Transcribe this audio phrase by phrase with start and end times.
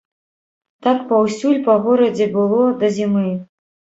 [0.85, 3.29] Так паўсюль па горадзе было да зімы.